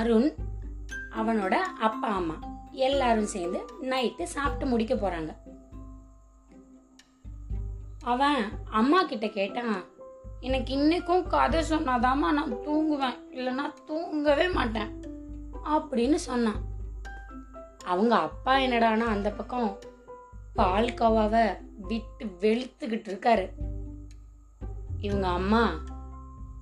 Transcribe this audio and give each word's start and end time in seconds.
அருண் 0.00 0.34
அவனோட 1.10 1.54
அப்பா 1.54 2.08
அம்மா 2.08 2.34
எல்லாரும் 2.70 3.26
சேர்ந்து 3.26 3.64
நைட்டு 3.82 4.22
சாப்பிட்டு 4.22 4.66
முடிக்க 4.66 4.94
போறாங்க. 4.94 5.36
அவன் 8.02 8.44
அம்மா 8.70 9.02
கிட்ட 9.02 9.28
கேட்டான் 9.28 9.84
எனக்கு 10.40 10.76
இன்னைக்கும் 10.76 11.26
கதை 11.26 11.64
சொன்னாதாம்மா 11.70 12.32
நான் 12.32 12.54
தூங்குவேன். 12.54 13.18
இல்லைன்னா 13.30 13.84
தூங்கவே 13.86 14.48
மாட்டேன். 14.48 15.00
அப்படின்னு 15.64 16.14
சொன்னான். 16.14 16.62
அவங்க 17.84 18.16
அப்பா 18.16 18.56
என்னடானா 18.56 19.06
அந்த 19.06 19.30
பக்கம் 19.30 19.78
பால் 20.54 20.86
கவாவை 20.86 21.56
விட்டு 21.76 22.26
வெளுத்துக்கிட்டு 22.40 23.08
இருக்காரு. 23.08 23.50
இவங்க 24.98 25.28
அம்மா 25.28 25.72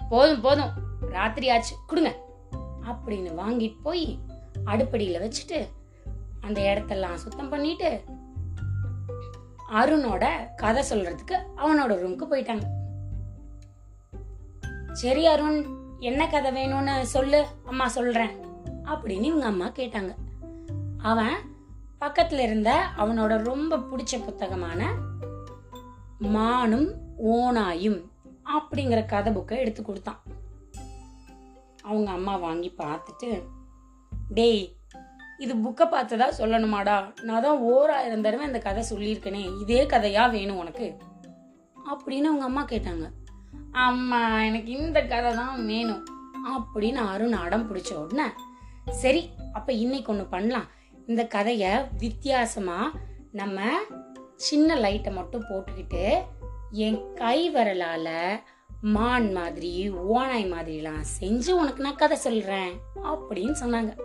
போதும் 0.08 0.40
போதும். 0.40 0.70
ராத்திரி 1.00 1.50
ஆச்சு. 1.50 1.76
கொடுங்க. 1.86 2.27
அப்படின்னு 2.88 3.30
வாங்கிட்டு 3.40 3.78
போய் 3.82 4.18
அடுப்படியில 4.66 5.18
வச்சுட்டு 5.24 5.58
அந்த 6.40 6.58
இடத்தெல்லாம் 6.60 7.14
சுத்தம் 7.14 7.48
பண்ணிட்டு 7.48 8.04
அருணோட 9.72 10.24
கதை 10.56 10.82
சொல்றதுக்கு 10.90 11.36
அவனோட 11.56 11.92
ரூமுக்கு 12.02 12.26
போயிட்டாங்க. 12.30 12.66
சரி 14.92 15.26
அருண் 15.26 15.58
என்ன 15.98 16.28
கதை 16.28 16.50
வேணும்னு 16.58 17.02
சொல்லு 17.02 17.46
அம்மா 17.66 17.88
சொல்றேன் 17.88 18.30
அப்படின்னு 18.84 19.28
இவங்க 19.30 19.46
அம்மா 19.46 19.68
கேட்டாங்க. 19.68 20.12
அவன் 20.98 21.36
பக்கத்துல 22.00 22.38
இருந்த 22.38 22.70
அவனோட 22.96 23.42
ரொம்ப 23.42 23.76
பிடிச்ச 23.76 24.24
புத்தகமான 24.24 24.90
மானும் 26.18 26.88
ஓனாயும் 27.26 28.00
அப்படிங்கிற 28.58 29.06
கதை 29.06 29.32
புக்கை 29.32 29.56
எடுத்து 29.56 29.82
கொடுத்தான். 29.82 30.22
அவங்க 31.88 32.10
அம்மா 32.10 32.34
வாங்கி 32.36 32.70
பார்த்துட்டு 32.78 33.30
டேய் 34.28 34.64
இது 35.38 35.52
புக்கை 35.54 35.86
பார்த்ததா 35.90 36.26
சொல்லணுமாடா? 36.38 36.96
நான் 37.22 37.42
தான் 37.42 37.58
ஓராயிரம் 37.58 38.22
தடவை 38.22 38.46
இந்த 38.46 38.58
கதை 38.58 38.82
சொல்லியிருக்கனே. 38.90 39.42
இதே 39.60 39.80
கதையா 39.84 40.30
வேணும் 40.30 40.56
உனக்கு? 40.56 40.86
அப்படின்னு 41.76 42.28
அவங்க 42.30 42.44
அம்மா 42.44 42.62
கேட்டாங்க. 42.62 43.06
அம்மா 43.72 44.20
எனக்கு 44.42 44.70
இந்த 44.72 44.98
கதை 45.02 45.30
தான் 45.34 45.66
வேணும். 45.66 46.02
அப்படின்னு 46.56 47.00
அருண் 47.12 47.36
அடம் 47.44 47.66
பிடிச்ச 47.68 47.92
உடனே 47.94 48.26
சரி 49.02 49.22
அப்போ 49.52 49.72
இன்னைக்கு 49.72 50.12
ஒன்று 50.12 50.26
பண்ணலாம். 50.26 50.68
இந்த 51.06 51.22
கதையை 51.26 51.72
வித்தியாசமாக 51.98 52.98
நம்ம 53.32 53.58
சின்ன 54.36 54.74
லைட்டை 54.74 55.12
மட்டும் 55.12 55.48
போட்டுக்கிட்டு 55.50 56.04
என் 56.70 57.00
கை 57.14 57.38
வரலால 57.54 58.08
மான் 58.80 59.32
மாதிரி 59.32 59.90
ஓனாய் 59.90 60.50
மாதிரிலாம் 60.52 61.04
செஞ்சு 61.20 61.50
உனக்கு 61.50 61.82
நான் 61.82 61.96
கதை 61.96 62.16
சொல்றேன் 62.16 62.72
அப்படின்னு 63.04 63.54
சொன்னாங்க. 63.60 63.98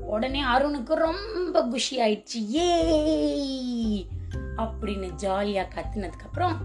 உடனே 0.00 0.42
அருணுக்கு 0.42 0.94
ரொம்ப 0.94 1.62
குஷி 1.62 2.00
ஆயிடுச்சு. 2.00 2.54
ஏ 2.54 4.08
அப்படின்னு 4.56 5.10
ஜாலியா 5.22 5.64
கத்துனதுக்கு 5.74 6.24
அப்புறம் 6.24 6.56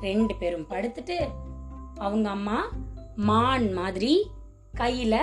ரெண்டு 0.00 0.34
பேரும் 0.34 0.68
படுத்துட்டு 0.68 1.28
அவங்க 1.94 2.30
அம்மா 2.30 2.72
மான் 3.16 3.72
மாதிரி 3.72 4.30
கையில 4.78 5.18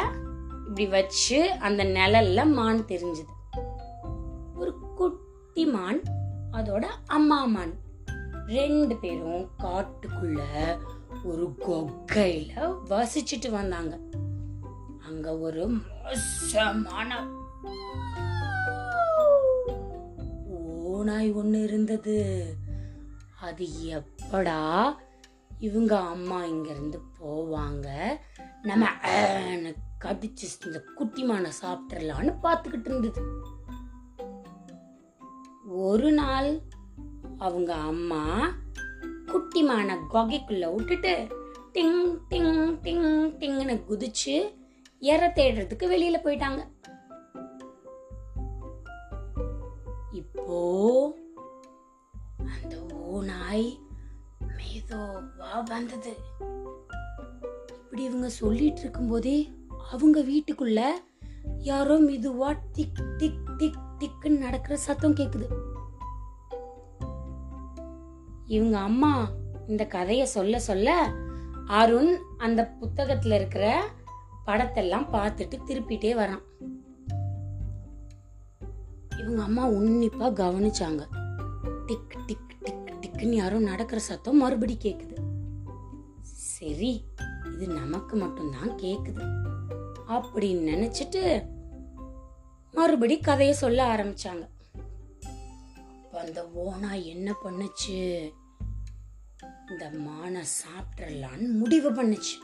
இப்படி 0.67 0.88
வச்சு 0.88 1.52
அந்த 1.52 1.83
நிழல்ல 1.83 2.52
மான் 2.52 2.86
தெரிஞ்சது. 2.86 3.58
ஒரு 4.56 4.80
குட்டி 4.95 5.66
மான் 5.66 6.02
அதோட 6.52 6.86
அம்மா 7.06 7.45
மான். 7.45 7.73
ரெண்டு 8.48 8.95
பேரும் 8.95 9.50
காட்டுக்குள்ள 9.58 10.39
ஒரு 11.23 11.56
கொக்கையில 11.59 12.75
வசிச்சுட்டு 12.89 13.50
வந்தாங்க. 13.52 14.00
அங்க 15.06 15.38
ஒரு 15.38 15.70
மோசமான 15.70 17.27
ஓநாய் 20.83 21.36
ஒண்ணு 21.36 21.64
இருந்தது. 21.64 22.45
அது 23.42 23.66
எப்படா 23.89 24.95
இவங்க 25.60 25.99
அம்மா 25.99 26.43
இங்க 26.45 26.70
இருந்து 26.70 27.02
போவாங்க? 27.20 27.88
நம்ம 28.61 28.88
கடிச்சு 30.05 30.48
இந்த 30.66 30.83
குட்டிமான 30.98 31.52
சாப்பிட்றலான்னு 31.61 32.33
பார்த்துக்கிட்டு 32.43 32.86
இருந்தது. 32.86 33.22
ஒரு 35.66 36.11
நாள் 36.11 36.61
அவங்க 37.38 37.73
அம்மா 37.73 38.52
குட்டிமான 39.32 39.98
கொகைக்குள்ளே 40.14 40.76
விட்டுட்டு 40.76 41.28
டிங் 41.73 42.17
டிங் 42.30 42.80
டிங் 42.84 43.08
டிங்னு 43.40 43.76
குதிச்சு 43.90 44.36
எற 45.00 45.32
தேடுறதுக்கு 45.36 45.84
வெளியில 45.84 46.17
போயிட்டாங்க. 46.23 46.62
இப்போ 50.12 51.17
அந்த 52.38 52.95
ஓநாய் 52.95 53.78
மெதுவா 54.58 55.64
வந்தது. 55.66 56.17
இப்படி 57.70 58.04
இவங்க 58.04 58.30
சொல்லிட்டு 58.30 58.80
இருக்கும்போதே 58.80 59.54
அவங்க 59.92 60.20
வீட்டுக்குள்ள 60.20 60.88
யாரோ 61.58 62.00
மெதுவா 62.00 62.58
திக் 62.72 63.04
திக் 63.17 63.50
திக் 63.58 63.80
திக்குன்னு 64.00 64.38
நடக்கிற 64.38 64.76
சத்தம் 64.78 65.16
கேக்குது. 65.16 65.68
இவங்க 68.49 68.77
அம்மா 68.77 69.30
இந்த 69.67 69.86
கதையை 69.86 70.26
சொல்ல 70.26 70.60
சொல்ல 70.60 71.14
அருண் 71.67 72.20
அந்த 72.37 72.73
புத்தகத்துல 72.82 73.36
இருக்கிற 73.36 73.89
படத்தெல்லாம் 74.45 75.05
பார்த்துட்டு 75.14 75.60
திருப்பிட்டே 75.67 76.14
வரான். 76.14 76.42
இவங்க 79.20 79.43
அம்மா 79.43 79.70
உன்னிப்பா 79.70 80.32
கவனிச்சாங்க. 80.33 81.05
டிக் 81.86 82.17
டிக் 82.26 82.64
டிக் 82.64 82.93
டிக்னு 83.02 83.33
யாரோ 83.33 83.60
நடக்கிற 83.60 84.02
சத்தம் 84.02 84.37
மறுபடி 84.37 84.77
கேக்குது. 84.81 85.17
சரி 86.21 87.05
இது 87.54 87.67
நமக்கு 87.67 88.16
மட்டும்தான் 88.16 88.70
கேக்குது. 88.70 89.23
அப்படின்னு 90.08 90.67
நினைச்சிட்டு 90.70 91.45
மறுபடி 92.71 93.20
கதையை 93.20 93.55
சொல்ல 93.55 93.95
ஆரம்பிச்சாங்க. 93.95 94.48
அப்போ 96.04 96.20
அந்த 96.20 96.49
ஓனா 96.55 97.04
என்ன 97.04 97.36
பண்ணுச்சு? 97.43 98.31
இந்த 99.69 99.91
மானை 99.97 100.43
சாப்பிட்றலான்னு 100.59 101.47
முடிவு 101.52 101.89
பண்ணுச்சு 101.89 102.35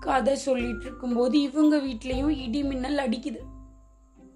கதை 0.00 0.36
சொல்லிட்டு 0.36 0.84
இருக்கும்போது 0.84 1.40
இவங்க 1.40 1.76
வீட்லேயும் 1.76 2.34
இடி 2.36 2.62
மின்னல் 2.62 2.98
அடிக்குது 2.98 3.40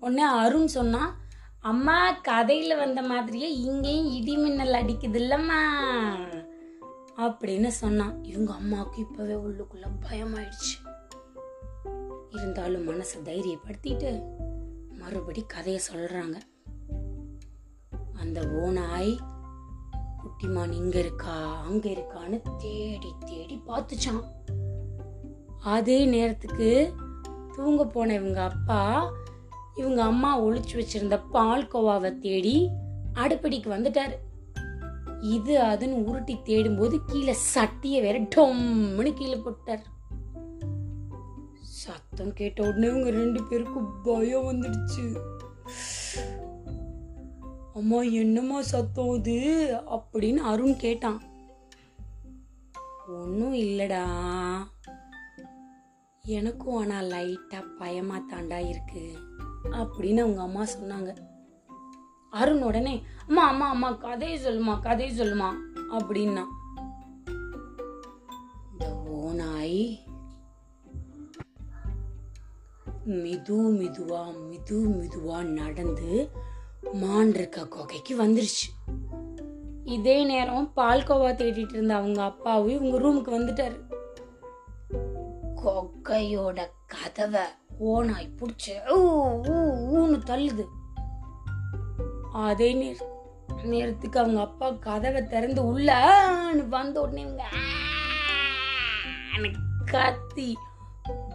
உடனே 0.00 0.22
அருண் 0.22 0.66
சொன்னா 0.66 1.15
அம்மா 1.60 2.21
கதையில 2.21 2.77
வந்த 2.77 3.03
மாதிரியே 3.03 3.50
இங்கேயும் 3.53 4.10
இடி 4.12 4.37
மின்னல் 4.37 4.72
அடிக்குது 4.72 5.19
இல்லம்மா 5.21 5.60
அப்படின்னு 7.16 7.66
சொன்னான் 7.66 8.25
இவங்க 8.25 8.53
அம்மாவுக்கு 8.53 9.00
இப்பவே 9.00 9.34
உள்ளுக்குள்ள 9.34 9.87
பயமாயிடுச்சு 10.03 10.80
இருந்தாலும் 12.41 12.89
மனசை 12.89 13.19
தைரியப்படுத்திட்டு 13.25 14.11
மறுபடி 14.99 15.43
கதையை 15.47 15.81
சொல்கிறாங்க 15.93 16.37
அந்த 18.21 18.41
ஓனாய் 18.41 19.12
குட்டிமான் 20.23 20.73
இங்க 20.73 20.99
இருக்கா 20.99 21.62
அங்க 21.62 21.89
இருக்கான்னு 21.89 22.43
தேடி 22.59 23.11
தேடி 23.27 23.62
பார்த்துச்சான் 23.67 24.23
அதே 25.61 26.05
நேரத்துக்கு 26.05 26.93
தூங்க 27.56 27.84
போன 27.84 28.15
இவங்க 28.15 28.43
அப்பா 28.43 29.13
இவங்க 29.75 30.03
அம்மா 30.03 30.42
ஒழிச்சு 30.42 30.75
வச்சிருந்த 30.75 31.21
பால் 31.31 31.69
கோவாவை 31.72 32.19
தேடி 32.19 32.69
அடுப்படிக்கு 33.15 33.69
வந்துட்டாரு. 33.71 34.16
இது 35.21 35.60
அதுன்னு 35.60 35.92
உருட்டி 35.92 36.34
தேடும்போது 36.45 37.01
கீழே 37.07 37.37
சட்டியை 37.54 38.01
வேற 38.01 38.21
டொம்னு 38.21 39.13
கீழே 39.13 39.37
போட்டார். 39.37 39.83
சத்தம் 41.80 42.32
கேட்ட 42.32 42.66
உடனே 42.66 42.86
இவங்க 42.86 43.10
ரெண்டு 43.10 43.42
பேருக்கும் 43.42 44.03
பயம் 44.03 44.42
வந்துடுச்சு. 44.42 45.04
அம்மா 47.74 48.00
என்னம்மா 48.03 48.62
சத்தம் 48.62 49.15
இது 49.15 49.36
அப்படின்னு 49.91 50.36
அருண் 50.36 50.77
கேட்டான். 50.77 51.22
ஒன்றும் 53.09 53.54
இல்லடா. 53.54 54.03
எனக்கும் 56.22 56.77
ஆனால் 56.77 57.04
லைட்டாக 57.04 57.65
பயமா 57.78 58.16
தாண்டா 58.16 58.68
இருக்கு 58.68 59.18
அப்படின்னு 59.71 60.21
அவங்க 60.21 60.42
அம்மா 60.42 60.62
சொன்னாங்க. 60.62 61.16
அருண் 62.30 62.62
உடனே 62.62 63.03
அம்மா 63.27 63.47
அம்மா 63.47 63.68
அம்மா 63.68 63.92
கதையை 63.92 64.38
சொல்லுமா 64.44 64.80
கதையை 64.80 65.18
சொல்லுமா 65.18 65.53
அப்படின்னா. 65.91 66.44
மிது 73.10 73.57
மிதுவா 73.72 74.22
மிது 74.48 74.77
மிதுவா 74.89 75.42
நடந்து 75.42 76.30
மான் 76.92 77.34
இருக்க 77.34 77.68
குகைக்கு 77.68 78.12
வந்துருச்சு. 78.24 78.66
இதே 79.84 80.24
நேரம் 80.24 80.72
பால்கோவா 80.77 81.30
தேடிட்டு 81.33 81.72
இருந்த 81.72 81.95
அவங்க 81.95 82.22
அப்பாவும் 82.22 82.86
இவங்க 82.86 82.98
ரூமுக்கு 82.98 83.39
வந்துட்டாரு. 83.39 83.78
கொக்கையோட 85.65 86.59
கதவை 86.86 87.47
ஓனாய் 87.84 88.34
புடிச்சு 88.36 88.74
ஊன்னு 89.95 90.21
தள்ளுது. 90.30 90.66
அதே 92.33 92.72
நேர் 92.72 93.03
நேரத்துக்கு 93.63 94.21
அவங்க 94.21 94.41
அப்பா 94.41 94.71
கதவை 94.71 95.27
திறந்து 95.27 95.66
உள்ள 95.66 96.18
வந்த 96.68 97.01
உடனே 97.01 97.21
இவங்க 97.21 97.45
கத்தி 99.84 100.56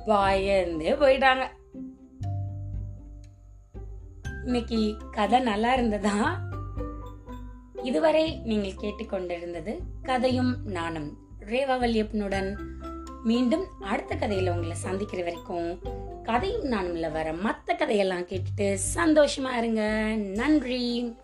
பயந்தே 0.05 0.91
போயிட்டாங்க. 0.91 1.45
இன்னைக்கு 4.45 4.97
கதை 5.11 5.39
நல்லா 5.39 5.73
இருந்ததா? 5.73 6.39
இதுவரை 7.83 8.41
நீங்கள் 8.43 8.71
கேட்டுக்கொண்டிருந்தது 8.71 9.77
கதையும் 10.03 10.65
நானும். 10.65 11.17
ரேவா 11.39 11.77
வல்லியப்பனுடன் 11.79 12.57
மீண்டும் 13.23 13.65
அடுத்த 13.81 14.15
கதையில 14.15 14.49
உங்களை 14.49 14.73
சந்திக்கிற 14.73 15.23
வரைக்கும் 15.23 15.79
கதையும் 16.23 16.63
நானும்ல 16.63 17.11
வர 17.11 17.33
மற்ற 17.33 17.75
கதையெல்லாம் 17.75 18.21
கேட்டுட்டு 18.21 18.77
சந்தோஷமா 18.95 19.57
இருங்க. 19.57 20.13
நன்றி. 20.15 21.15